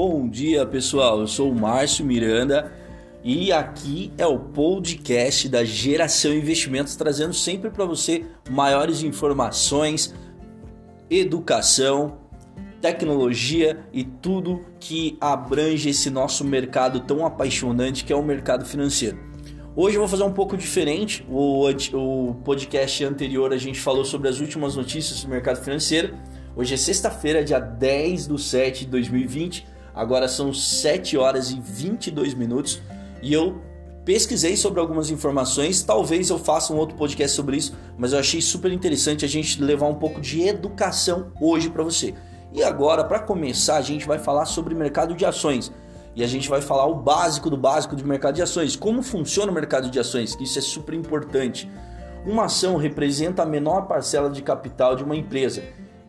Bom 0.00 0.28
dia, 0.28 0.64
pessoal. 0.64 1.18
Eu 1.18 1.26
sou 1.26 1.50
o 1.50 1.54
Márcio 1.60 2.06
Miranda 2.06 2.72
e 3.24 3.52
aqui 3.52 4.12
é 4.16 4.24
o 4.24 4.38
podcast 4.38 5.48
da 5.48 5.64
Geração 5.64 6.32
Investimentos, 6.32 6.94
trazendo 6.94 7.34
sempre 7.34 7.68
para 7.68 7.84
você 7.84 8.24
maiores 8.48 9.02
informações, 9.02 10.14
educação, 11.10 12.16
tecnologia 12.80 13.80
e 13.92 14.04
tudo 14.04 14.64
que 14.78 15.18
abrange 15.20 15.90
esse 15.90 16.10
nosso 16.10 16.44
mercado 16.44 17.00
tão 17.00 17.26
apaixonante 17.26 18.04
que 18.04 18.12
é 18.12 18.16
o 18.16 18.22
mercado 18.22 18.64
financeiro. 18.64 19.18
Hoje 19.74 19.96
eu 19.96 20.00
vou 20.00 20.08
fazer 20.08 20.22
um 20.22 20.32
pouco 20.32 20.56
diferente. 20.56 21.26
O, 21.28 21.68
o 21.68 22.34
podcast 22.44 23.04
anterior 23.04 23.52
a 23.52 23.58
gente 23.58 23.80
falou 23.80 24.04
sobre 24.04 24.28
as 24.28 24.38
últimas 24.38 24.76
notícias 24.76 25.24
do 25.24 25.28
mercado 25.28 25.60
financeiro. 25.60 26.14
Hoje 26.54 26.74
é 26.74 26.76
sexta-feira, 26.76 27.42
dia 27.42 27.58
10 27.58 28.28
de 28.28 28.40
7 28.40 28.84
de 28.84 28.90
2020. 28.92 29.77
Agora 29.98 30.28
são 30.28 30.54
7 30.54 31.16
horas 31.16 31.50
e 31.50 31.58
22 31.60 32.32
minutos 32.32 32.80
e 33.20 33.34
eu 33.34 33.60
pesquisei 34.04 34.56
sobre 34.56 34.78
algumas 34.78 35.10
informações. 35.10 35.82
Talvez 35.82 36.30
eu 36.30 36.38
faça 36.38 36.72
um 36.72 36.76
outro 36.76 36.96
podcast 36.96 37.34
sobre 37.34 37.56
isso, 37.56 37.74
mas 37.98 38.12
eu 38.12 38.20
achei 38.20 38.40
super 38.40 38.70
interessante 38.70 39.24
a 39.24 39.28
gente 39.28 39.60
levar 39.60 39.88
um 39.88 39.96
pouco 39.96 40.20
de 40.20 40.42
educação 40.42 41.32
hoje 41.40 41.68
para 41.68 41.82
você. 41.82 42.14
E 42.52 42.62
agora, 42.62 43.02
para 43.02 43.18
começar, 43.18 43.76
a 43.76 43.82
gente 43.82 44.06
vai 44.06 44.20
falar 44.20 44.46
sobre 44.46 44.72
mercado 44.72 45.16
de 45.16 45.26
ações 45.26 45.72
e 46.14 46.22
a 46.22 46.28
gente 46.28 46.48
vai 46.48 46.60
falar 46.60 46.86
o 46.86 46.94
básico 46.94 47.50
do 47.50 47.56
básico 47.56 47.96
do 47.96 48.06
mercado 48.06 48.36
de 48.36 48.42
ações. 48.42 48.76
Como 48.76 49.02
funciona 49.02 49.50
o 49.50 49.54
mercado 49.54 49.90
de 49.90 49.98
ações? 49.98 50.36
Que 50.36 50.44
isso 50.44 50.60
é 50.60 50.62
super 50.62 50.94
importante. 50.94 51.68
Uma 52.24 52.44
ação 52.44 52.76
representa 52.76 53.42
a 53.42 53.46
menor 53.46 53.88
parcela 53.88 54.30
de 54.30 54.42
capital 54.42 54.94
de 54.94 55.02
uma 55.02 55.16
empresa. 55.16 55.64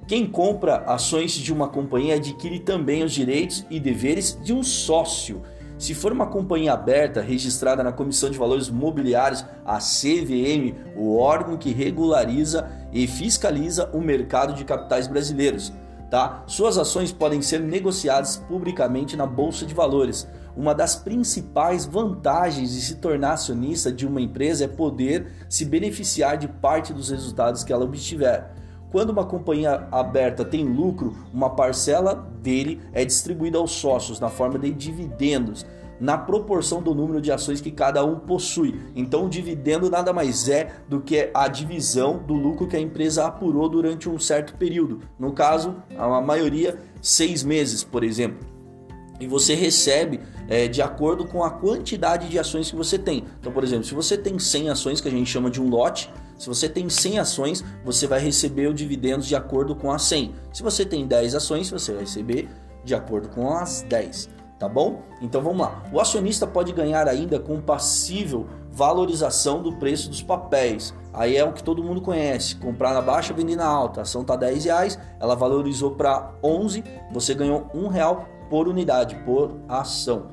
Quem 0.10 0.26
compra 0.26 0.78
ações 0.88 1.34
de 1.34 1.54
uma 1.54 1.68
companhia 1.68 2.16
adquire 2.16 2.58
também 2.58 3.04
os 3.04 3.12
direitos 3.12 3.64
e 3.70 3.80
deveres 3.80 4.36
de 4.44 4.52
um 4.52 4.64
sócio. 4.64 5.44
Se 5.78 5.94
for 5.94 6.12
uma 6.12 6.26
companhia 6.26 6.74
aberta, 6.74 7.22
registrada 7.22 7.84
na 7.84 7.92
Comissão 7.92 8.28
de 8.28 8.36
Valores 8.36 8.72
Mobiliários, 8.72 9.46
a 9.64 9.78
CVM, 9.78 10.74
o 10.98 11.16
órgão 11.16 11.58
que 11.58 11.72
regulariza 11.72 12.68
e 12.92 13.06
fiscaliza 13.06 13.88
o 13.94 14.02
mercado 14.02 14.56
de 14.56 14.66
capitais 14.66 15.06
brasileiros 15.06 15.72
tá? 16.10 16.44
Suas 16.48 16.78
ações 16.80 17.12
podem 17.12 17.40
ser 17.40 17.60
negociadas 17.60 18.38
publicamente 18.38 19.16
na 19.16 19.28
bolsa 19.28 19.64
de 19.64 19.76
valores. 19.76 20.28
Uma 20.58 20.74
das 20.74 20.96
principais 20.96 21.86
vantagens 21.86 22.74
de 22.74 22.82
se 22.82 22.96
tornar 22.96 23.34
acionista 23.34 23.92
de 23.92 24.08
uma 24.08 24.20
empresa 24.20 24.66
é 24.66 24.68
poder 24.68 25.32
se 25.48 25.64
beneficiar 25.66 26.36
de 26.36 26.48
parte 26.48 26.92
dos 26.92 27.12
resultados 27.12 27.64
que 27.64 27.72
ela 27.72 27.86
obtiver. 27.86 28.50
Quando 28.92 29.12
uma 29.12 29.26
companhia 29.26 29.88
aberta 29.92 30.44
tem 30.44 30.64
lucro, 30.64 31.16
uma 31.34 31.50
parcela 31.50 32.16
dele 32.42 32.82
é 32.92 33.06
distribuída 33.06 33.58
aos 33.58 33.72
sócios 33.72 34.20
na 34.20 34.30
forma 34.30 34.58
de 34.58 34.72
dividendos 34.72 35.66
na 36.00 36.18
proporção 36.18 36.82
do 36.82 36.96
número 36.96 37.22
de 37.22 37.32
ações 37.32 37.60
que 37.60 37.72
cada 37.72 38.04
um 38.06 38.18
possui. 38.18 38.80
Então, 38.96 39.26
o 39.26 39.30
dividendo 39.30 39.90
nada 39.90 40.14
mais 40.14 40.48
é 40.48 40.72
do 40.88 41.02
que 41.02 41.30
a 41.34 41.48
divisão 41.48 42.18
do 42.18 42.34
lucro 42.34 42.68
que 42.68 42.78
a 42.78 42.80
empresa 42.80 43.26
apurou 43.26 43.68
durante 43.68 44.08
um 44.08 44.18
certo 44.18 44.56
período. 44.56 45.02
No 45.20 45.34
caso, 45.34 45.76
a 45.98 46.22
maioria, 46.22 46.80
seis 47.02 47.44
meses, 47.44 47.84
por 47.84 48.04
exemplo. 48.04 48.48
E 49.20 49.28
você 49.28 49.54
recebe 49.54 50.22
é, 50.48 50.70
de 50.70 50.82
acordo 50.82 51.26
com 51.26 51.44
a 51.44 51.50
quantidade 51.50 52.30
de 52.30 52.40
ações 52.40 52.70
que 52.70 52.78
você 52.78 52.98
tem. 52.98 53.26
Então, 53.38 53.52
por 53.52 53.66
exemplo, 53.66 53.84
se 53.84 53.94
você 53.94 54.18
tem 54.18 54.40
100 54.40 54.70
ações, 54.70 55.02
que 55.02 55.10
a 55.10 55.12
gente 55.12 55.30
chama 55.30 55.52
de 55.52 55.62
um 55.62 55.70
lote, 55.70 56.10
se 56.40 56.48
você 56.48 56.68
tem 56.68 56.90
100 56.90 57.20
ações, 57.20 57.66
você 57.86 58.08
vai 58.08 58.20
receber 58.20 58.68
o 58.68 58.74
dividendos 58.74 59.28
de 59.28 59.36
acordo 59.36 59.76
com 59.76 59.92
as 59.92 60.02
100. 60.04 60.34
Se 60.54 60.64
você 60.64 60.86
tem 60.86 61.06
10 61.06 61.36
ações, 61.36 61.70
você 61.70 61.92
vai 61.92 62.02
receber 62.02 62.50
de 62.84 62.96
acordo 62.96 63.30
com 63.30 63.54
as 63.54 63.84
10 63.88 64.40
tá 64.60 64.68
bom? 64.68 65.02
Então 65.22 65.42
vamos 65.42 65.62
lá. 65.62 65.82
O 65.92 66.02
acionista 66.02 66.46
pode 66.46 66.74
ganhar 66.74 67.08
ainda 67.08 67.40
com 67.40 67.62
passível 67.62 68.46
valorização 68.70 69.64
do 69.64 69.78
preço 69.78 70.10
dos 70.10 70.22
papéis. 70.22 70.94
Aí 71.14 71.38
é 71.38 71.44
o 71.44 71.54
que 71.54 71.64
todo 71.64 71.84
mundo 71.84 72.02
conhece: 72.02 72.58
comprar 72.58 72.94
na 72.94 73.02
baixa, 73.02 73.34
vender 73.34 73.56
na 73.56 73.66
alta. 73.66 74.02
A 74.02 74.04
ação 74.04 74.24
tá 74.24 74.36
10 74.36 74.66
reais, 74.66 75.00
ela 75.20 75.34
valorizou 75.34 75.92
para 75.92 76.34
11, 76.44 76.84
você 77.12 77.34
ganhou 77.34 77.68
um 77.74 77.88
real 77.88 78.28
por 78.50 78.68
unidade, 78.68 79.16
por 79.26 79.56
ação. 79.68 80.28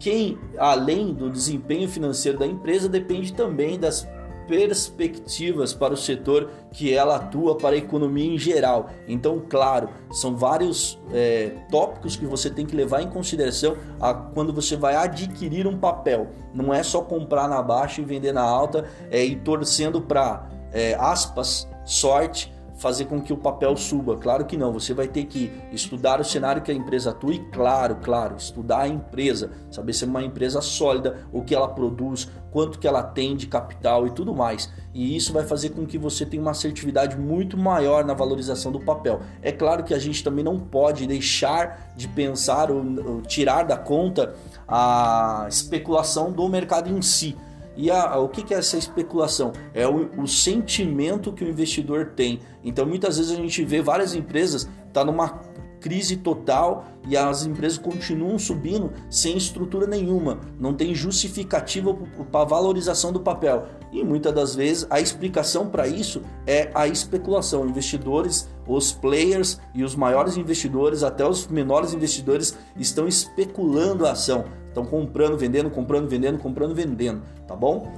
Quem, 0.00 0.38
além 0.58 1.12
do 1.14 1.30
desempenho 1.30 1.88
financeiro 1.88 2.38
da 2.38 2.46
empresa, 2.46 2.88
depende 2.88 3.32
também 3.34 3.78
das 3.78 4.08
perspectivas 4.46 5.72
para 5.72 5.94
o 5.94 5.96
setor 5.96 6.50
que 6.72 6.92
ela 6.92 7.16
atua 7.16 7.56
para 7.56 7.74
a 7.74 7.78
economia 7.78 8.34
em 8.34 8.38
geral. 8.38 8.90
Então, 9.06 9.42
claro, 9.48 9.88
são 10.12 10.36
vários 10.36 10.98
é, 11.12 11.52
tópicos 11.70 12.16
que 12.16 12.26
você 12.26 12.50
tem 12.50 12.66
que 12.66 12.76
levar 12.76 13.02
em 13.02 13.08
consideração 13.08 13.76
a, 14.00 14.12
quando 14.12 14.52
você 14.52 14.76
vai 14.76 14.96
adquirir 14.96 15.66
um 15.66 15.78
papel. 15.78 16.28
Não 16.54 16.72
é 16.72 16.82
só 16.82 17.00
comprar 17.00 17.48
na 17.48 17.62
baixa 17.62 18.00
e 18.00 18.04
vender 18.04 18.32
na 18.32 18.42
alta 18.42 18.84
é, 19.10 19.24
e 19.24 19.36
torcendo 19.36 20.00
para, 20.00 20.48
é, 20.72 20.94
aspas, 20.94 21.68
sorte 21.84 22.52
fazer 22.80 23.04
com 23.04 23.20
que 23.20 23.32
o 23.32 23.36
papel 23.36 23.76
suba. 23.76 24.16
Claro 24.16 24.46
que 24.46 24.56
não, 24.56 24.72
você 24.72 24.94
vai 24.94 25.06
ter 25.06 25.24
que 25.26 25.52
estudar 25.70 26.18
o 26.18 26.24
cenário 26.24 26.62
que 26.62 26.72
a 26.72 26.74
empresa 26.74 27.10
atua 27.10 27.34
e, 27.34 27.38
claro, 27.50 27.96
claro, 28.02 28.36
estudar 28.36 28.80
a 28.80 28.88
empresa, 28.88 29.50
saber 29.70 29.92
se 29.92 30.04
é 30.04 30.06
uma 30.06 30.22
empresa 30.22 30.62
sólida, 30.62 31.28
o 31.30 31.42
que 31.42 31.54
ela 31.54 31.68
produz, 31.68 32.28
quanto 32.50 32.78
que 32.78 32.88
ela 32.88 33.02
tem 33.02 33.36
de 33.36 33.46
capital 33.46 34.06
e 34.06 34.10
tudo 34.10 34.34
mais. 34.34 34.72
E 34.94 35.14
isso 35.14 35.30
vai 35.30 35.44
fazer 35.44 35.70
com 35.70 35.84
que 35.84 35.98
você 35.98 36.24
tenha 36.24 36.40
uma 36.40 36.52
assertividade 36.52 37.18
muito 37.18 37.56
maior 37.56 38.02
na 38.02 38.14
valorização 38.14 38.72
do 38.72 38.80
papel. 38.80 39.20
É 39.42 39.52
claro 39.52 39.84
que 39.84 39.92
a 39.92 39.98
gente 39.98 40.24
também 40.24 40.42
não 40.42 40.58
pode 40.58 41.06
deixar 41.06 41.92
de 41.94 42.08
pensar 42.08 42.70
ou, 42.70 42.82
ou 43.06 43.20
tirar 43.20 43.64
da 43.64 43.76
conta 43.76 44.34
a 44.66 45.44
especulação 45.50 46.32
do 46.32 46.48
mercado 46.48 46.88
em 46.88 47.02
si. 47.02 47.36
E 47.76 47.90
a, 47.90 48.18
o 48.18 48.28
que, 48.28 48.42
que 48.42 48.54
é 48.54 48.58
essa 48.58 48.76
especulação? 48.76 49.52
É 49.72 49.86
o, 49.86 50.10
o, 50.20 50.26
sentimento 50.26 51.32
que 51.32 51.44
o 51.44 51.48
investidor 51.48 52.12
tem. 52.16 52.40
Então, 52.64 52.84
muitas 52.84 53.16
vezes 53.16 53.32
a 53.32 53.36
gente 53.36 53.64
vê 53.64 53.80
várias 53.80 54.14
empresas 54.14 54.68
tá 54.92 55.04
numa 55.04 55.40
crise 55.80 56.16
total 56.16 56.84
e 57.08 57.16
as 57.16 57.44
empresas 57.44 57.78
continuam 57.78 58.38
subindo 58.38 58.92
sem 59.08 59.36
estrutura 59.36 59.86
nenhuma, 59.86 60.38
não 60.58 60.74
tem 60.74 60.94
justificativa 60.94 61.94
para 62.30 62.44
valorização 62.44 63.12
do 63.12 63.20
papel. 63.20 63.66
E 63.92 64.04
muitas 64.04 64.32
das 64.32 64.54
vezes 64.54 64.86
a 64.88 65.00
explicação 65.00 65.68
para 65.68 65.88
isso 65.88 66.22
é 66.46 66.70
a 66.74 66.86
especulação. 66.86 67.66
Investidores, 67.66 68.48
os 68.66 68.92
players 68.92 69.58
e 69.74 69.82
os 69.82 69.96
maiores 69.96 70.36
investidores, 70.36 71.02
até 71.02 71.26
os 71.26 71.46
menores 71.48 71.92
investidores, 71.92 72.56
estão 72.76 73.08
especulando 73.08 74.06
a 74.06 74.12
ação. 74.12 74.44
Estão 74.68 74.84
comprando, 74.84 75.36
vendendo, 75.36 75.68
comprando, 75.70 76.08
vendendo, 76.08 76.38
comprando, 76.38 76.74
vendendo, 76.74 77.22
tá 77.48 77.56
bom? 77.56 77.92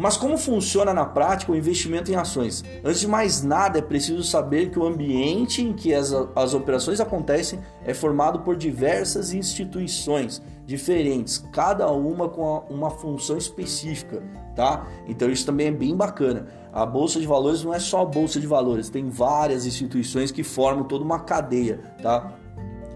Mas 0.00 0.16
como 0.16 0.38
funciona 0.38 0.94
na 0.94 1.04
prática 1.04 1.52
o 1.52 1.54
investimento 1.54 2.10
em 2.10 2.14
ações? 2.14 2.64
Antes 2.82 3.00
de 3.00 3.06
mais 3.06 3.42
nada, 3.42 3.78
é 3.78 3.82
preciso 3.82 4.24
saber 4.24 4.70
que 4.70 4.78
o 4.78 4.86
ambiente 4.86 5.60
em 5.60 5.74
que 5.74 5.92
as, 5.92 6.10
as 6.34 6.54
operações 6.54 7.00
acontecem 7.00 7.58
é 7.84 7.92
formado 7.92 8.40
por 8.40 8.56
diversas 8.56 9.34
instituições 9.34 10.40
diferentes, 10.64 11.44
cada 11.52 11.86
uma 11.92 12.30
com 12.30 12.64
uma 12.70 12.88
função 12.88 13.36
específica, 13.36 14.22
tá? 14.56 14.86
Então 15.06 15.28
isso 15.28 15.44
também 15.44 15.66
é 15.66 15.70
bem 15.70 15.94
bacana. 15.94 16.46
A 16.72 16.86
bolsa 16.86 17.20
de 17.20 17.26
valores 17.26 17.62
não 17.62 17.74
é 17.74 17.78
só 17.78 18.00
a 18.00 18.06
bolsa 18.06 18.40
de 18.40 18.46
valores, 18.46 18.88
tem 18.88 19.10
várias 19.10 19.66
instituições 19.66 20.30
que 20.30 20.42
formam 20.42 20.84
toda 20.84 21.04
uma 21.04 21.20
cadeia, 21.20 21.78
tá? 22.02 22.32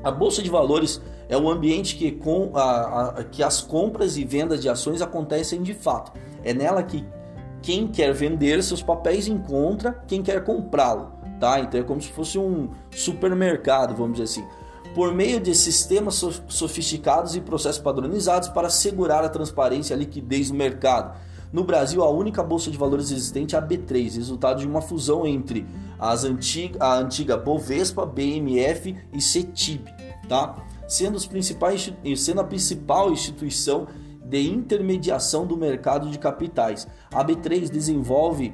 A 0.02 0.10
bolsa 0.10 0.42
de 0.42 0.48
valores 0.48 1.02
é 1.28 1.36
o 1.36 1.50
ambiente 1.50 1.96
que, 1.96 2.12
com, 2.12 2.52
a, 2.54 3.08
a, 3.08 3.24
que 3.24 3.42
as 3.42 3.60
compras 3.60 4.16
e 4.16 4.24
vendas 4.24 4.62
de 4.62 4.70
ações 4.70 5.02
acontecem 5.02 5.62
de 5.62 5.74
fato. 5.74 6.12
É 6.44 6.52
nela 6.52 6.82
que 6.82 7.04
quem 7.62 7.88
quer 7.88 8.12
vender 8.12 8.62
seus 8.62 8.82
papéis 8.82 9.26
encontra 9.26 9.92
quem 10.06 10.22
quer 10.22 10.44
comprá-lo, 10.44 11.12
tá? 11.40 11.60
Então 11.60 11.80
é 11.80 11.82
como 11.82 12.00
se 12.00 12.12
fosse 12.12 12.38
um 12.38 12.68
supermercado, 12.90 13.94
vamos 13.94 14.18
dizer 14.18 14.24
assim. 14.24 14.48
Por 14.94 15.12
meio 15.12 15.40
de 15.40 15.54
sistemas 15.54 16.22
sofisticados 16.46 17.34
e 17.34 17.40
processos 17.40 17.80
padronizados 17.80 18.48
para 18.50 18.68
assegurar 18.68 19.24
a 19.24 19.28
transparência 19.28 19.92
e 19.92 19.96
a 19.96 19.98
liquidez 19.98 20.50
do 20.50 20.56
mercado. 20.56 21.18
No 21.52 21.64
Brasil, 21.64 22.02
a 22.02 22.10
única 22.10 22.42
bolsa 22.42 22.70
de 22.70 22.76
valores 22.76 23.10
existente 23.10 23.54
é 23.54 23.58
a 23.58 23.62
B3, 23.62 24.16
resultado 24.16 24.60
de 24.60 24.66
uma 24.66 24.80
fusão 24.80 25.26
entre 25.26 25.66
as 25.98 26.24
antiga, 26.24 26.84
a 26.84 26.98
antiga 26.98 27.36
Bovespa, 27.36 28.04
BMF 28.04 28.96
e 29.12 29.20
CETIB, 29.20 29.84
tá? 30.28 30.56
sendo, 30.86 31.16
os 31.16 31.26
principais, 31.26 31.92
sendo 32.16 32.40
a 32.40 32.44
principal 32.44 33.12
instituição 33.12 33.86
de 34.24 34.48
intermediação 34.48 35.46
do 35.46 35.56
mercado 35.56 36.08
de 36.10 36.18
capitais. 36.18 36.86
A 37.12 37.24
B3 37.24 37.68
desenvolve 37.68 38.52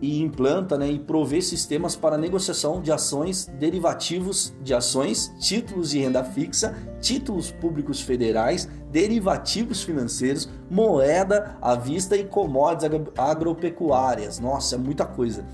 e 0.00 0.20
implanta 0.20 0.76
né, 0.76 0.90
e 0.90 0.98
provê 0.98 1.40
sistemas 1.40 1.94
para 1.94 2.18
negociação 2.18 2.82
de 2.82 2.90
ações, 2.90 3.46
derivativos 3.58 4.52
de 4.64 4.74
ações, 4.74 5.32
títulos 5.38 5.90
de 5.90 6.00
renda 6.00 6.24
fixa, 6.24 6.76
títulos 7.00 7.52
públicos 7.52 8.00
federais, 8.00 8.68
derivativos 8.90 9.84
financeiros, 9.84 10.48
moeda 10.68 11.56
à 11.62 11.76
vista 11.76 12.16
e 12.16 12.24
commodities 12.24 12.90
agropecuárias. 13.16 14.40
Nossa, 14.40 14.74
é 14.74 14.78
muita 14.78 15.04
coisa. 15.04 15.44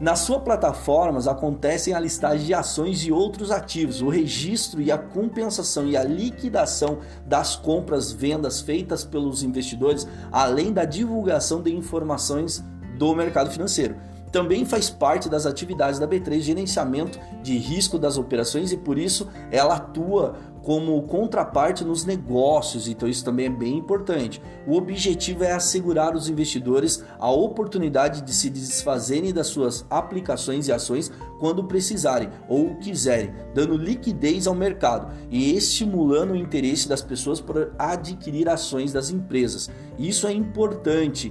Nas 0.00 0.20
suas 0.20 0.42
plataformas 0.42 1.28
acontecem 1.28 1.94
a 1.94 2.00
listagem 2.00 2.46
de 2.46 2.54
ações 2.54 3.04
e 3.04 3.12
outros 3.12 3.52
ativos, 3.52 4.02
o 4.02 4.08
registro 4.08 4.82
e 4.82 4.90
a 4.90 4.98
compensação 4.98 5.86
e 5.86 5.96
a 5.96 6.02
liquidação 6.02 6.98
das 7.24 7.54
compras, 7.54 8.10
vendas 8.10 8.60
feitas 8.60 9.04
pelos 9.04 9.44
investidores, 9.44 10.06
além 10.32 10.72
da 10.72 10.84
divulgação 10.84 11.62
de 11.62 11.72
informações 11.72 12.64
do 12.98 13.14
mercado 13.14 13.50
financeiro. 13.50 13.96
Também 14.32 14.64
faz 14.64 14.90
parte 14.90 15.28
das 15.28 15.46
atividades 15.46 16.00
da 16.00 16.08
B3 16.08 16.40
gerenciamento 16.40 17.20
de 17.40 17.56
risco 17.56 17.96
das 17.96 18.18
operações 18.18 18.72
e 18.72 18.76
por 18.76 18.98
isso 18.98 19.28
ela 19.52 19.76
atua 19.76 20.34
como 20.64 21.02
contraparte 21.02 21.84
nos 21.84 22.06
negócios, 22.06 22.88
então 22.88 23.06
isso 23.06 23.22
também 23.22 23.46
é 23.46 23.50
bem 23.50 23.76
importante. 23.76 24.40
O 24.66 24.76
objetivo 24.76 25.44
é 25.44 25.52
assegurar 25.52 26.16
os 26.16 26.26
investidores 26.26 27.04
a 27.18 27.30
oportunidade 27.30 28.22
de 28.22 28.32
se 28.32 28.48
desfazerem 28.48 29.32
das 29.32 29.48
suas 29.48 29.84
aplicações 29.90 30.66
e 30.66 30.72
ações 30.72 31.12
quando 31.38 31.64
precisarem 31.64 32.30
ou 32.48 32.76
quiserem, 32.76 33.34
dando 33.54 33.76
liquidez 33.76 34.46
ao 34.46 34.54
mercado 34.54 35.12
e 35.30 35.54
estimulando 35.54 36.30
o 36.30 36.36
interesse 36.36 36.88
das 36.88 37.02
pessoas 37.02 37.42
por 37.42 37.74
adquirir 37.78 38.48
ações 38.48 38.90
das 38.90 39.10
empresas. 39.10 39.68
Isso 39.98 40.26
é 40.26 40.32
importante 40.32 41.30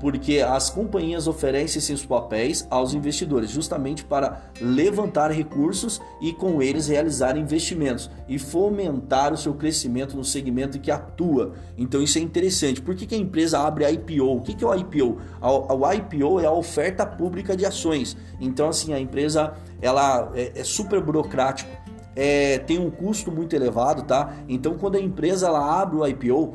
porque 0.00 0.40
as 0.40 0.70
companhias 0.70 1.26
oferecem 1.26 1.80
seus 1.80 2.04
papéis 2.04 2.66
aos 2.70 2.94
investidores 2.94 3.50
justamente 3.50 4.04
para 4.04 4.42
levantar 4.60 5.30
recursos 5.30 6.00
e 6.20 6.32
com 6.32 6.60
eles 6.60 6.88
realizar 6.88 7.36
investimentos 7.36 8.10
e 8.28 8.38
fomentar 8.38 9.32
o 9.32 9.36
seu 9.36 9.54
crescimento 9.54 10.16
no 10.16 10.24
segmento 10.24 10.78
que 10.78 10.90
atua. 10.90 11.52
Então 11.76 12.02
isso 12.02 12.18
é 12.18 12.20
interessante. 12.20 12.82
Por 12.82 12.94
que, 12.94 13.06
que 13.06 13.14
a 13.14 13.18
empresa 13.18 13.58
abre 13.60 13.90
IPO? 13.90 14.36
O 14.36 14.40
que, 14.40 14.54
que 14.54 14.64
é 14.64 14.66
o 14.66 14.74
IPO? 14.74 15.18
O 15.40 15.92
IPO 15.92 16.40
é 16.40 16.46
a 16.46 16.52
oferta 16.52 17.06
pública 17.06 17.56
de 17.56 17.64
ações. 17.64 18.16
Então 18.40 18.68
assim 18.68 18.92
a 18.92 19.00
empresa 19.00 19.54
ela 19.80 20.30
é, 20.34 20.52
é 20.56 20.64
super 20.64 21.00
burocrático. 21.00 21.70
É, 22.16 22.58
tem 22.58 22.78
um 22.78 22.90
custo 22.90 23.32
muito 23.32 23.56
elevado, 23.56 24.02
tá? 24.02 24.34
Então 24.48 24.76
quando 24.76 24.96
a 24.96 25.00
empresa 25.00 25.46
ela 25.46 25.80
abre 25.80 25.96
o 25.96 26.06
IPO, 26.06 26.54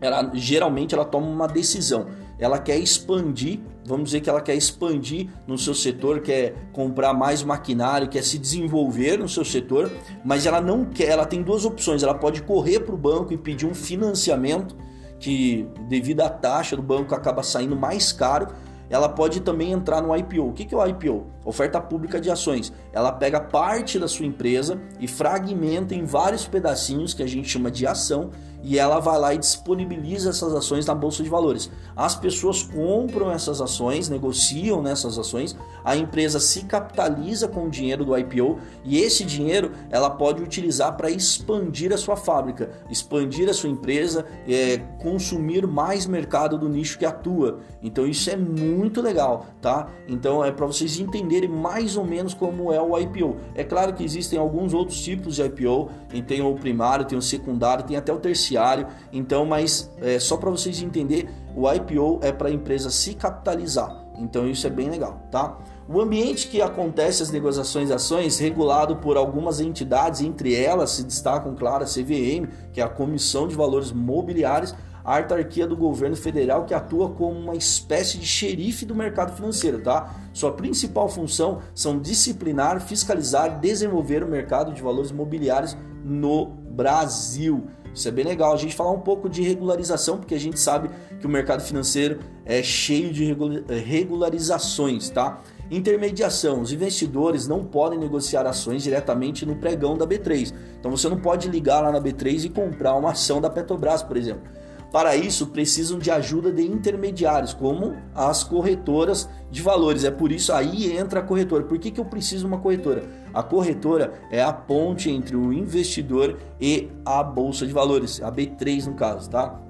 ela 0.00 0.30
geralmente 0.34 0.94
ela 0.94 1.04
toma 1.04 1.26
uma 1.26 1.48
decisão 1.48 2.06
ela 2.38 2.58
quer 2.58 2.78
expandir, 2.78 3.60
vamos 3.84 4.06
dizer 4.06 4.20
que 4.20 4.30
ela 4.30 4.40
quer 4.40 4.54
expandir 4.54 5.28
no 5.46 5.58
seu 5.58 5.74
setor, 5.74 6.20
quer 6.20 6.54
comprar 6.72 7.12
mais 7.12 7.42
maquinário, 7.42 8.08
quer 8.08 8.22
se 8.22 8.38
desenvolver 8.38 9.18
no 9.18 9.28
seu 9.28 9.44
setor, 9.44 9.90
mas 10.24 10.46
ela 10.46 10.60
não 10.60 10.84
quer, 10.84 11.08
ela 11.08 11.26
tem 11.26 11.42
duas 11.42 11.64
opções, 11.64 12.02
ela 12.02 12.14
pode 12.14 12.42
correr 12.42 12.80
para 12.80 12.94
o 12.94 12.98
banco 12.98 13.32
e 13.32 13.36
pedir 13.36 13.66
um 13.66 13.74
financiamento 13.74 14.76
que 15.18 15.66
devido 15.88 16.20
à 16.20 16.28
taxa 16.28 16.76
do 16.76 16.82
banco 16.82 17.14
acaba 17.14 17.42
saindo 17.42 17.74
mais 17.74 18.12
caro, 18.12 18.48
ela 18.90 19.08
pode 19.08 19.40
também 19.40 19.72
entrar 19.72 20.00
no 20.00 20.16
IPO. 20.16 20.48
O 20.48 20.52
que 20.52 20.74
é 20.74 20.78
o 20.78 20.86
IPO? 20.86 21.26
Oferta 21.44 21.80
pública 21.80 22.20
de 22.20 22.30
ações. 22.30 22.72
Ela 22.92 23.12
pega 23.12 23.40
parte 23.40 23.98
da 23.98 24.08
sua 24.08 24.24
empresa 24.24 24.80
e 24.98 25.06
fragmenta 25.06 25.94
em 25.94 26.04
vários 26.04 26.46
pedacinhos 26.46 27.12
que 27.12 27.22
a 27.22 27.26
gente 27.26 27.48
chama 27.48 27.70
de 27.70 27.86
ação 27.86 28.30
e 28.62 28.78
ela 28.78 28.98
vai 28.98 29.18
lá 29.18 29.34
e 29.34 29.38
disponibiliza 29.38 30.30
essas 30.30 30.54
ações 30.54 30.86
na 30.86 30.94
bolsa 30.94 31.22
de 31.22 31.28
valores. 31.28 31.70
As 31.94 32.14
pessoas 32.14 32.62
compram 32.62 33.30
essas 33.30 33.60
ações, 33.60 34.08
negociam 34.08 34.82
nessas 34.82 35.18
ações, 35.18 35.56
a 35.84 35.96
empresa 35.96 36.40
se 36.40 36.64
capitaliza 36.64 37.48
com 37.48 37.66
o 37.66 37.70
dinheiro 37.70 38.04
do 38.04 38.16
IPO 38.16 38.58
e 38.84 38.98
esse 38.98 39.24
dinheiro 39.24 39.72
ela 39.90 40.10
pode 40.10 40.42
utilizar 40.42 40.96
para 40.96 41.10
expandir 41.10 41.92
a 41.92 41.96
sua 41.96 42.16
fábrica, 42.16 42.70
expandir 42.90 43.48
a 43.48 43.54
sua 43.54 43.70
empresa, 43.70 44.26
é, 44.46 44.78
consumir 45.00 45.66
mais 45.66 46.06
mercado 46.06 46.58
do 46.58 46.68
nicho 46.68 46.98
que 46.98 47.04
atua. 47.04 47.60
Então 47.82 48.06
isso 48.06 48.28
é 48.30 48.36
muito 48.36 49.00
legal, 49.00 49.46
tá? 49.60 49.88
Então 50.06 50.44
é 50.44 50.50
para 50.50 50.66
vocês 50.66 50.98
entenderem 50.98 51.48
mais 51.48 51.96
ou 51.96 52.04
menos 52.04 52.34
como 52.34 52.72
é 52.72 52.80
o 52.80 52.98
IPO. 52.98 53.36
É 53.54 53.62
claro 53.62 53.94
que 53.94 54.04
existem 54.04 54.38
alguns 54.38 54.74
outros 54.74 55.00
tipos 55.00 55.36
de 55.36 55.42
IPO, 55.42 55.90
tem 56.26 56.42
o 56.42 56.54
primário, 56.54 57.04
tem 57.04 57.16
o 57.16 57.22
secundário, 57.22 57.84
tem 57.84 57.96
até 57.96 58.12
o 58.12 58.18
terceiro 58.18 58.47
beneficiário. 58.48 58.86
Então, 59.12 59.44
mas 59.44 59.90
é, 60.00 60.18
só 60.18 60.36
para 60.36 60.50
vocês 60.50 60.80
entenderem, 60.80 61.28
o 61.54 61.70
IPO 61.70 62.20
é 62.22 62.32
para 62.32 62.48
a 62.48 62.52
empresa 62.52 62.90
se 62.90 63.14
capitalizar. 63.14 64.06
Então 64.18 64.48
isso 64.48 64.66
é 64.66 64.70
bem 64.70 64.90
legal, 64.90 65.22
tá? 65.30 65.58
O 65.88 66.00
ambiente 66.00 66.48
que 66.48 66.60
acontece 66.60 67.22
as 67.22 67.30
negociações 67.30 67.88
de 67.88 67.94
ações, 67.94 68.38
regulado 68.38 68.96
por 68.96 69.16
algumas 69.16 69.60
entidades, 69.60 70.20
entre 70.20 70.54
elas 70.54 70.90
se 70.90 71.04
destacam, 71.04 71.54
claro, 71.54 71.84
a 71.84 71.86
CVM, 71.86 72.48
que 72.72 72.80
é 72.80 72.84
a 72.84 72.88
Comissão 72.88 73.46
de 73.48 73.54
Valores 73.54 73.92
Mobiliários, 73.92 74.74
a 75.04 75.16
autarquia 75.16 75.66
do 75.66 75.74
governo 75.74 76.16
federal 76.16 76.66
que 76.66 76.74
atua 76.74 77.08
como 77.10 77.38
uma 77.38 77.54
espécie 77.54 78.18
de 78.18 78.26
xerife 78.26 78.84
do 78.84 78.94
mercado 78.94 79.34
financeiro, 79.34 79.80
tá? 79.80 80.14
Sua 80.34 80.52
principal 80.52 81.08
função 81.08 81.60
são 81.74 81.98
disciplinar, 81.98 82.80
fiscalizar 82.80 83.58
desenvolver 83.58 84.22
o 84.22 84.28
mercado 84.28 84.74
de 84.74 84.82
valores 84.82 85.10
mobiliários 85.10 85.74
no 86.04 86.46
Brasil. 86.46 87.66
Isso 87.94 88.08
é 88.08 88.10
bem 88.10 88.24
legal. 88.24 88.52
A 88.52 88.56
gente 88.56 88.74
falar 88.74 88.92
um 88.92 89.00
pouco 89.00 89.28
de 89.28 89.42
regularização, 89.42 90.18
porque 90.18 90.34
a 90.34 90.40
gente 90.40 90.58
sabe 90.58 90.90
que 91.20 91.26
o 91.26 91.28
mercado 91.28 91.62
financeiro 91.62 92.20
é 92.44 92.62
cheio 92.62 93.12
de 93.12 93.30
eh, 93.30 93.78
regularizações, 93.78 95.10
tá? 95.10 95.42
Intermediação: 95.70 96.60
os 96.60 96.72
investidores 96.72 97.46
não 97.46 97.64
podem 97.64 97.98
negociar 97.98 98.46
ações 98.46 98.82
diretamente 98.82 99.44
no 99.44 99.56
pregão 99.56 99.96
da 99.96 100.06
B3. 100.06 100.54
Então 100.78 100.90
você 100.90 101.08
não 101.08 101.18
pode 101.18 101.48
ligar 101.48 101.80
lá 101.80 101.92
na 101.92 102.00
B3 102.00 102.44
e 102.44 102.48
comprar 102.48 102.94
uma 102.94 103.10
ação 103.10 103.40
da 103.40 103.50
Petrobras, 103.50 104.02
por 104.02 104.16
exemplo. 104.16 104.50
Para 104.90 105.14
isso, 105.14 105.48
precisam 105.48 105.98
de 105.98 106.10
ajuda 106.10 106.50
de 106.50 106.62
intermediários, 106.62 107.52
como 107.52 107.96
as 108.14 108.42
corretoras 108.42 109.28
de 109.50 109.60
valores. 109.60 110.02
É 110.02 110.10
por 110.10 110.32
isso 110.32 110.52
aí 110.52 110.96
entra 110.96 111.20
a 111.20 111.22
corretora. 111.22 111.64
Por 111.64 111.78
que, 111.78 111.90
que 111.90 112.00
eu 112.00 112.06
preciso 112.06 112.40
de 112.40 112.46
uma 112.46 112.58
corretora? 112.58 113.04
A 113.34 113.42
corretora 113.42 114.14
é 114.30 114.42
a 114.42 114.52
ponte 114.52 115.10
entre 115.10 115.36
o 115.36 115.52
investidor 115.52 116.38
e 116.58 116.88
a 117.04 117.22
bolsa 117.22 117.66
de 117.66 117.72
valores, 117.72 118.22
a 118.22 118.32
B3 118.32 118.86
no 118.86 118.94
caso, 118.94 119.28
tá? 119.28 119.60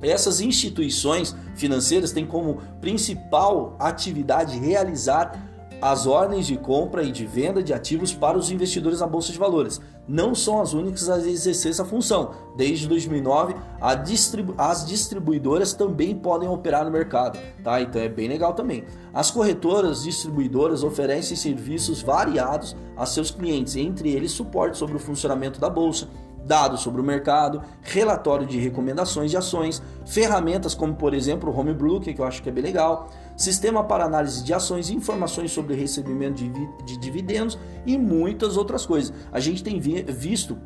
Essas 0.00 0.40
instituições 0.40 1.34
financeiras 1.54 2.12
têm 2.12 2.26
como 2.26 2.58
principal 2.80 3.76
atividade 3.78 4.58
realizar 4.58 5.51
as 5.82 6.06
ordens 6.06 6.46
de 6.46 6.56
compra 6.56 7.02
e 7.02 7.10
de 7.10 7.26
venda 7.26 7.60
de 7.60 7.74
ativos 7.74 8.14
para 8.14 8.38
os 8.38 8.52
investidores 8.52 9.00
na 9.00 9.06
bolsa 9.06 9.32
de 9.32 9.38
valores. 9.38 9.80
Não 10.06 10.32
são 10.32 10.60
as 10.60 10.72
únicas 10.72 11.10
a 11.10 11.18
exercer 11.18 11.72
essa 11.72 11.84
função. 11.84 12.30
Desde 12.56 12.86
2009, 12.86 13.56
distribu 14.04 14.54
as 14.56 14.86
distribuidoras 14.86 15.74
também 15.74 16.14
podem 16.14 16.48
operar 16.48 16.84
no 16.84 16.90
mercado, 16.90 17.38
tá? 17.64 17.80
Então 17.80 18.00
é 18.00 18.08
bem 18.08 18.28
legal 18.28 18.52
também. 18.54 18.84
As 19.12 19.30
corretoras 19.30 20.04
distribuidoras 20.04 20.84
oferecem 20.84 21.36
serviços 21.36 22.00
variados 22.00 22.76
a 22.96 23.04
seus 23.04 23.32
clientes, 23.32 23.74
entre 23.74 24.10
eles 24.10 24.30
suporte 24.30 24.78
sobre 24.78 24.96
o 24.96 25.00
funcionamento 25.00 25.60
da 25.60 25.68
bolsa, 25.68 26.08
dados 26.44 26.80
sobre 26.80 27.00
o 27.00 27.04
mercado, 27.04 27.62
relatório 27.82 28.46
de 28.46 28.58
recomendações 28.58 29.30
de 29.30 29.36
ações, 29.36 29.82
ferramentas 30.04 30.74
como, 30.74 30.94
por 30.94 31.14
exemplo, 31.14 31.50
o 31.50 31.58
Homebrew, 31.58 32.00
que 32.00 32.18
eu 32.18 32.24
acho 32.24 32.42
que 32.42 32.48
é 32.48 32.52
bem 32.52 32.64
legal, 32.64 33.10
sistema 33.36 33.84
para 33.84 34.04
análise 34.04 34.42
de 34.42 34.52
ações, 34.52 34.90
informações 34.90 35.52
sobre 35.52 35.74
recebimento 35.74 36.42
de, 36.42 36.84
de 36.84 36.96
dividendos 36.98 37.58
e 37.86 37.96
muitas 37.96 38.56
outras 38.56 38.84
coisas. 38.84 39.12
A 39.30 39.40
gente 39.40 39.62
tem 39.62 39.78
visto 39.78 40.58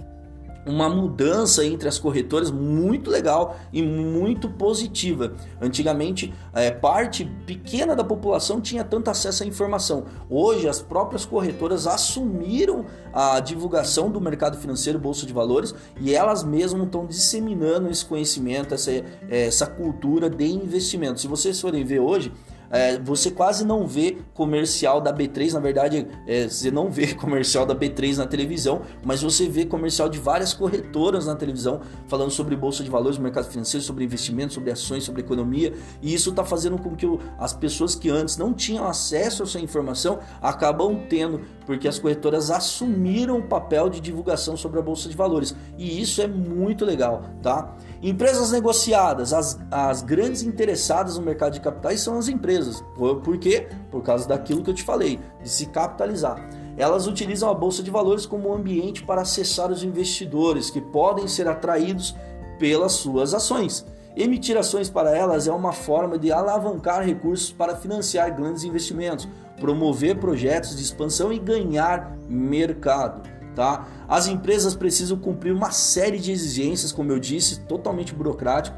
uma 0.66 0.88
mudança 0.88 1.64
entre 1.64 1.88
as 1.88 1.99
corretoras 1.99 2.50
muito 2.50 3.11
legal 3.11 3.56
e 3.73 3.82
muito 3.82 4.49
positiva. 4.49 5.35
Antigamente, 5.61 6.35
é, 6.52 6.70
parte 6.70 7.25
pequena 7.46 7.94
da 7.94 8.02
população 8.02 8.61
tinha 8.61 8.82
tanto 8.82 9.08
acesso 9.08 9.44
à 9.44 9.46
informação. 9.46 10.04
Hoje, 10.28 10.68
as 10.68 10.82
próprias 10.82 11.25
corretoras 11.25 11.87
assumiram 11.87 12.85
a 13.12 13.38
divulgação 13.40 14.11
do 14.11 14.20
mercado 14.20 14.58
financeiro, 14.58 14.99
bolsa 14.99 15.25
de 15.25 15.32
valores, 15.32 15.75
e 16.00 16.14
elas 16.14 16.42
mesmas 16.42 16.85
estão 16.87 17.06
disseminando 17.06 17.88
esse 17.88 18.04
conhecimento, 18.04 18.75
essa, 18.75 18.90
essa 19.30 19.66
cultura 19.66 20.28
de 20.28 20.46
investimento. 20.46 21.20
Se 21.20 21.28
vocês 21.28 21.61
forem 21.61 21.85
ver 21.85 22.00
hoje, 22.00 22.32
é, 22.70 22.99
você 22.99 23.30
quase 23.30 23.64
não 23.64 23.87
vê 23.87 24.18
comercial 24.35 25.00
da 25.00 25.12
B3, 25.12 25.52
na 25.52 25.61
verdade, 25.61 26.06
é, 26.26 26.49
você 26.49 26.70
não 26.70 26.90
vê 26.90 27.12
comercial 27.16 27.64
da 27.64 27.75
B3 27.75 28.16
na 28.16 28.26
televisão, 28.26 28.82
mas 29.04 29.23
você 29.23 29.49
vê 29.49 29.64
comercial 29.64 30.08
de 30.08 30.18
várias 30.18 30.52
corretoras 30.52 31.26
na 31.26 31.35
televisão 31.35 31.80
falando 32.08 32.30
sobre 32.30 32.56
bolsa 32.56 32.82
de 32.82 32.90
valores, 32.90 33.18
mercado 33.18 33.49
financeiro, 33.49 33.85
sobre 33.85 34.04
investimentos, 34.04 34.54
sobre 34.54 34.70
ações, 34.70 35.04
sobre 35.04 35.23
economia, 35.23 35.73
e 36.02 36.12
isso 36.12 36.30
está 36.30 36.44
fazendo 36.44 36.78
com 36.78 36.94
que 36.94 37.06
as 37.38 37.52
pessoas 37.52 37.94
que 37.94 38.11
antes 38.11 38.37
não 38.37 38.52
tinham 38.52 38.87
acesso 38.87 39.42
a 39.42 39.46
essa 39.46 39.61
informação 39.61 40.18
acabam 40.40 41.00
tendo, 41.08 41.40
porque 41.66 41.88
as 41.88 41.99
corretoras 41.99 42.50
assumiram 42.50 43.38
o 43.38 43.42
papel 43.42 43.90
de 43.90 44.00
divulgação 44.00 44.56
sobre 44.56 44.78
a 44.78 44.82
bolsa 44.82 45.08
de 45.08 45.16
valores, 45.16 45.54
e 45.76 46.00
isso 46.00 46.23
é 46.23 46.26
muito 46.26 46.85
legal, 46.85 47.25
tá? 47.42 47.75
Empresas 48.00 48.52
negociadas, 48.52 49.32
as, 49.32 49.58
as 49.70 50.02
grandes 50.02 50.42
interessadas 50.42 51.18
no 51.18 51.25
mercado 51.25 51.54
de 51.54 51.61
capitais 51.61 52.00
são 52.00 52.16
as 52.16 52.28
empresas. 52.28 52.82
Por 52.96 53.37
quê? 53.38 53.68
Por 53.90 54.02
causa 54.02 54.28
daquilo 54.28 54.62
que 54.62 54.70
eu 54.70 54.75
te 54.75 54.85
falei, 54.85 55.18
de 55.42 55.49
se 55.49 55.66
capitalizar. 55.66 56.49
Elas 56.76 57.06
utilizam 57.06 57.50
a 57.50 57.54
bolsa 57.54 57.82
de 57.82 57.90
valores 57.90 58.26
como 58.26 58.50
um 58.50 58.54
ambiente 58.54 59.02
para 59.02 59.23
acessar 59.23 59.70
os 59.73 59.82
investidores 59.82 60.70
que 60.70 60.80
podem 60.80 61.26
ser 61.26 61.49
atraídos 61.49 62.14
pelas 62.58 62.92
suas 62.92 63.35
ações. 63.35 63.85
Emitir 64.14 64.56
ações 64.56 64.88
para 64.88 65.14
elas 65.14 65.46
é 65.46 65.52
uma 65.52 65.73
forma 65.73 66.18
de 66.18 66.32
alavancar 66.32 67.04
recursos 67.04 67.52
para 67.52 67.76
financiar 67.76 68.35
grandes 68.35 68.64
investimentos, 68.64 69.28
promover 69.60 70.18
projetos 70.18 70.76
de 70.76 70.82
expansão 70.82 71.32
e 71.32 71.38
ganhar 71.38 72.16
mercado. 72.28 73.22
Tá? 73.54 73.86
As 74.06 74.26
empresas 74.26 74.75
precisam 74.75 75.18
cumprir 75.18 75.52
uma 75.52 75.70
série 75.70 76.18
de 76.18 76.30
exigências, 76.30 76.92
como 76.92 77.10
eu 77.10 77.18
disse, 77.18 77.60
totalmente 77.60 78.14
burocrático, 78.14 78.76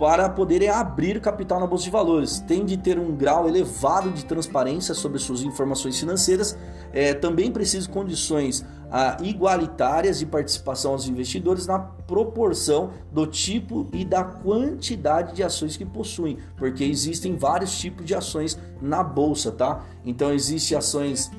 para 0.00 0.28
poderem 0.30 0.68
abrir 0.68 1.20
capital 1.20 1.60
na 1.60 1.66
bolsa 1.66 1.84
de 1.84 1.90
valores. 1.90 2.40
Tem 2.40 2.64
de 2.64 2.76
ter 2.76 2.98
um 2.98 3.14
grau 3.14 3.46
elevado 3.46 4.10
de 4.10 4.24
transparência 4.24 4.94
sobre 4.94 5.18
suas 5.18 5.42
informações 5.42 6.00
financeiras. 6.00 6.56
É, 6.92 7.14
também 7.14 7.52
precisa 7.52 7.88
condições 7.88 8.64
igualitárias 9.22 10.18
de 10.18 10.26
participação 10.26 10.92
aos 10.92 11.06
investidores 11.06 11.66
na 11.66 11.78
proporção 11.78 12.90
do 13.12 13.26
tipo 13.26 13.86
e 13.92 14.04
da 14.04 14.24
quantidade 14.24 15.34
de 15.34 15.42
ações 15.42 15.76
que 15.76 15.84
possuem, 15.84 16.38
porque 16.56 16.82
existem 16.84 17.36
vários 17.36 17.78
tipos 17.78 18.04
de 18.04 18.14
ações 18.14 18.58
na 18.82 19.02
bolsa, 19.02 19.52
tá? 19.52 19.84
Então 20.04 20.32
existem 20.32 20.76
ações 20.76 21.30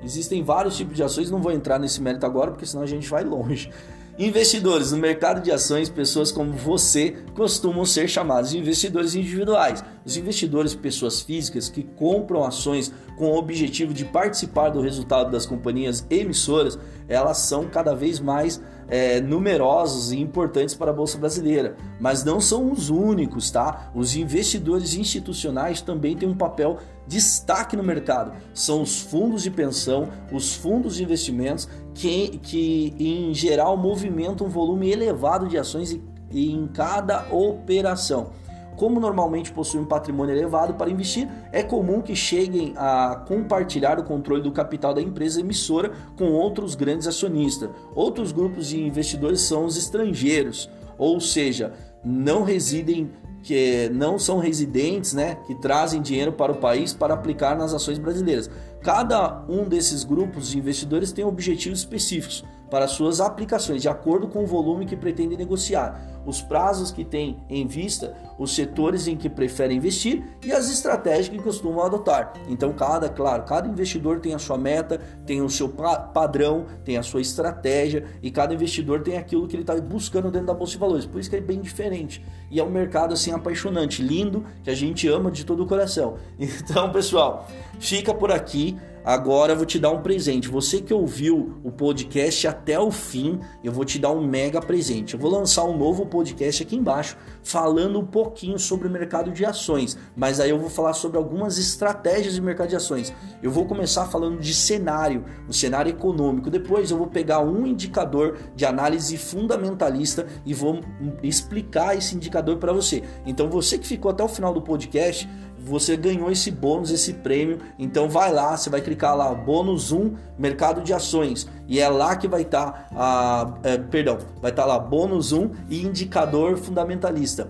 Existem 0.00 0.44
vários 0.44 0.76
tipos 0.76 0.96
de 0.96 1.02
ações, 1.02 1.30
não 1.30 1.42
vou 1.42 1.50
entrar 1.50 1.78
nesse 1.78 2.00
mérito 2.00 2.24
agora, 2.24 2.52
porque 2.52 2.64
senão 2.64 2.84
a 2.84 2.86
gente 2.86 3.08
vai 3.08 3.24
longe. 3.24 3.70
Investidores 4.18 4.90
no 4.90 4.98
mercado 4.98 5.40
de 5.40 5.52
ações, 5.52 5.88
pessoas 5.88 6.32
como 6.32 6.52
você 6.52 7.18
costumam 7.36 7.84
ser 7.84 8.08
chamados 8.08 8.50
de 8.50 8.58
investidores 8.58 9.14
individuais. 9.14 9.84
Os 10.04 10.16
investidores, 10.16 10.74
pessoas 10.74 11.20
físicas 11.20 11.68
que 11.68 11.84
compram 11.84 12.42
ações 12.42 12.92
com 13.16 13.26
o 13.26 13.36
objetivo 13.36 13.94
de 13.94 14.04
participar 14.04 14.70
do 14.70 14.80
resultado 14.80 15.30
das 15.30 15.46
companhias 15.46 16.04
emissoras, 16.10 16.76
elas 17.06 17.38
são 17.38 17.68
cada 17.68 17.94
vez 17.94 18.18
mais 18.18 18.60
é, 18.88 19.20
numerosos 19.20 20.12
e 20.12 20.18
importantes 20.18 20.74
para 20.74 20.90
a 20.90 20.94
Bolsa 20.94 21.18
Brasileira, 21.18 21.76
mas 22.00 22.24
não 22.24 22.40
são 22.40 22.72
os 22.72 22.88
únicos, 22.90 23.50
tá? 23.50 23.90
Os 23.94 24.16
investidores 24.16 24.94
institucionais 24.94 25.80
também 25.80 26.16
têm 26.16 26.28
um 26.28 26.36
papel 26.36 26.78
destaque 27.06 27.76
no 27.76 27.82
mercado. 27.82 28.32
São 28.54 28.82
os 28.82 29.00
fundos 29.00 29.42
de 29.42 29.50
pensão, 29.50 30.08
os 30.32 30.54
fundos 30.54 30.96
de 30.96 31.04
investimentos 31.04 31.68
que, 31.94 32.38
que 32.38 32.94
em 32.98 33.34
geral 33.34 33.76
movimentam 33.76 34.46
um 34.46 34.50
volume 34.50 34.90
elevado 34.90 35.48
de 35.48 35.58
ações 35.58 35.98
em 36.30 36.66
cada 36.68 37.26
operação. 37.32 38.30
Como 38.78 39.00
normalmente 39.00 39.50
possuem 39.50 39.82
um 39.82 39.86
patrimônio 39.86 40.36
elevado 40.36 40.74
para 40.74 40.88
investir, 40.88 41.28
é 41.50 41.64
comum 41.64 42.00
que 42.00 42.14
cheguem 42.14 42.74
a 42.76 43.24
compartilhar 43.26 43.98
o 43.98 44.04
controle 44.04 44.40
do 44.40 44.52
capital 44.52 44.94
da 44.94 45.02
empresa 45.02 45.40
emissora 45.40 45.90
com 46.16 46.26
outros 46.26 46.76
grandes 46.76 47.08
acionistas. 47.08 47.68
Outros 47.92 48.30
grupos 48.30 48.68
de 48.68 48.80
investidores 48.80 49.40
são 49.40 49.64
os 49.64 49.76
estrangeiros, 49.76 50.70
ou 50.96 51.20
seja, 51.20 51.72
não 52.04 52.44
residem 52.44 53.10
que 53.42 53.88
não 53.92 54.16
são 54.16 54.38
residentes, 54.38 55.12
né, 55.12 55.38
que 55.46 55.56
trazem 55.56 56.00
dinheiro 56.00 56.32
para 56.32 56.52
o 56.52 56.56
país 56.56 56.92
para 56.92 57.14
aplicar 57.14 57.56
nas 57.56 57.74
ações 57.74 57.98
brasileiras. 57.98 58.48
Cada 58.80 59.44
um 59.48 59.64
desses 59.64 60.04
grupos 60.04 60.48
de 60.48 60.58
investidores 60.58 61.10
tem 61.10 61.24
objetivos 61.24 61.80
específicos 61.80 62.44
para 62.70 62.86
suas 62.86 63.20
aplicações, 63.20 63.82
de 63.82 63.88
acordo 63.88 64.28
com 64.28 64.44
o 64.44 64.46
volume 64.46 64.86
que 64.86 64.96
pretendem 64.96 65.38
negociar, 65.38 66.17
os 66.28 66.42
prazos 66.42 66.90
que 66.90 67.06
têm 67.06 67.38
em 67.48 67.66
vista, 67.66 68.14
os 68.38 68.54
setores 68.54 69.08
em 69.08 69.16
que 69.16 69.30
preferem 69.30 69.78
investir 69.78 70.22
e 70.44 70.52
as 70.52 70.70
estratégias 70.70 71.28
que 71.28 71.38
costumam 71.38 71.82
adotar. 71.82 72.34
Então, 72.48 72.70
cada, 72.74 73.08
claro, 73.08 73.44
cada 73.44 73.66
investidor 73.66 74.20
tem 74.20 74.34
a 74.34 74.38
sua 74.38 74.58
meta, 74.58 75.00
tem 75.24 75.40
o 75.40 75.48
seu 75.48 75.70
padrão, 75.70 76.66
tem 76.84 76.98
a 76.98 77.02
sua 77.02 77.22
estratégia 77.22 78.04
e 78.22 78.30
cada 78.30 78.52
investidor 78.52 79.00
tem 79.00 79.16
aquilo 79.16 79.48
que 79.48 79.56
ele 79.56 79.62
está 79.62 79.74
buscando 79.80 80.30
dentro 80.30 80.48
da 80.48 80.54
bolsa 80.54 80.72
de 80.72 80.78
valores. 80.78 81.06
Por 81.06 81.18
isso 81.18 81.30
que 81.30 81.36
é 81.36 81.40
bem 81.40 81.62
diferente. 81.62 82.22
E 82.50 82.60
é 82.60 82.62
um 82.62 82.70
mercado 82.70 83.14
assim 83.14 83.32
apaixonante, 83.32 84.02
lindo, 84.02 84.44
que 84.62 84.68
a 84.68 84.74
gente 84.74 85.08
ama 85.08 85.30
de 85.30 85.46
todo 85.46 85.62
o 85.62 85.66
coração. 85.66 86.16
Então, 86.68 86.92
pessoal, 86.92 87.48
fica 87.78 88.12
por 88.12 88.30
aqui. 88.30 88.76
Agora 89.04 89.52
eu 89.52 89.56
vou 89.56 89.64
te 89.64 89.78
dar 89.78 89.90
um 89.90 90.02
presente. 90.02 90.48
Você 90.48 90.80
que 90.80 90.92
ouviu 90.92 91.60
o 91.64 91.70
podcast 91.70 92.46
até 92.46 92.78
o 92.78 92.90
fim, 92.90 93.38
eu 93.62 93.72
vou 93.72 93.84
te 93.84 93.98
dar 93.98 94.10
um 94.10 94.26
mega 94.26 94.60
presente. 94.60 95.14
Eu 95.14 95.20
vou 95.20 95.30
lançar 95.30 95.64
um 95.64 95.76
novo 95.76 96.06
podcast 96.06 96.62
aqui 96.62 96.76
embaixo 96.76 97.16
falando 97.42 97.98
um 97.98 98.06
pouquinho 98.06 98.58
sobre 98.58 98.88
o 98.88 98.90
mercado 98.90 99.30
de 99.30 99.44
ações, 99.44 99.96
mas 100.16 100.40
aí 100.40 100.50
eu 100.50 100.58
vou 100.58 100.68
falar 100.68 100.92
sobre 100.92 101.16
algumas 101.16 101.58
estratégias 101.58 102.34
de 102.34 102.40
mercado 102.40 102.68
de 102.68 102.76
ações. 102.76 103.14
Eu 103.42 103.50
vou 103.50 103.64
começar 103.64 104.06
falando 104.06 104.38
de 104.38 104.52
cenário, 104.52 105.24
o 105.48 105.52
cenário 105.52 105.90
econômico. 105.90 106.50
Depois 106.50 106.90
eu 106.90 106.98
vou 106.98 107.06
pegar 107.06 107.40
um 107.40 107.66
indicador 107.66 108.36
de 108.54 108.64
análise 108.64 109.16
fundamentalista 109.16 110.26
e 110.44 110.52
vou 110.52 110.80
explicar 111.22 111.96
esse 111.96 112.14
indicador 112.14 112.58
para 112.58 112.72
você. 112.72 113.02
Então 113.24 113.48
você 113.48 113.78
que 113.78 113.86
ficou 113.86 114.10
até 114.10 114.22
o 114.22 114.28
final 114.28 114.52
do 114.52 114.60
podcast, 114.60 115.28
você 115.68 115.96
ganhou 115.96 116.30
esse 116.30 116.50
bônus, 116.50 116.90
esse 116.90 117.12
prêmio. 117.12 117.58
Então 117.78 118.08
vai 118.08 118.32
lá, 118.32 118.56
você 118.56 118.70
vai 118.70 118.80
clicar 118.80 119.16
lá, 119.16 119.32
bônus 119.34 119.92
1, 119.92 120.14
mercado 120.38 120.80
de 120.82 120.92
ações. 120.92 121.48
E 121.66 121.78
é 121.80 121.88
lá 121.88 122.16
que 122.16 122.26
vai 122.26 122.42
estar, 122.42 122.88
tá, 122.88 123.58
é, 123.62 123.76
perdão, 123.76 124.18
vai 124.40 124.50
estar 124.50 124.62
tá 124.62 124.68
lá 124.68 124.78
bônus 124.78 125.32
1 125.32 125.50
e 125.68 125.84
indicador 125.84 126.56
fundamentalista. 126.56 127.48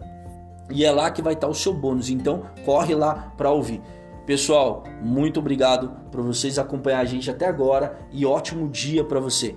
E 0.70 0.84
é 0.84 0.90
lá 0.90 1.10
que 1.10 1.22
vai 1.22 1.34
estar 1.34 1.46
tá 1.46 1.50
o 1.50 1.54
seu 1.54 1.72
bônus. 1.72 2.10
Então 2.10 2.42
corre 2.64 2.94
lá 2.94 3.32
para 3.36 3.50
ouvir. 3.50 3.80
Pessoal, 4.26 4.84
muito 5.00 5.40
obrigado 5.40 5.90
por 6.12 6.20
vocês 6.20 6.58
acompanhar 6.58 7.00
a 7.00 7.04
gente 7.04 7.30
até 7.30 7.46
agora 7.46 7.98
e 8.12 8.26
ótimo 8.26 8.68
dia 8.68 9.02
para 9.02 9.20
você. 9.20 9.56